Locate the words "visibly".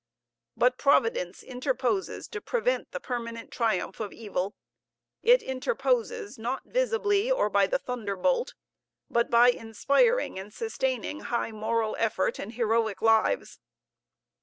6.65-7.29